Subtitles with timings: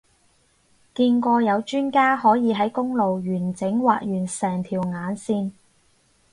[0.95, 5.51] 見過有專家可以喺公路完整畫完成條眼線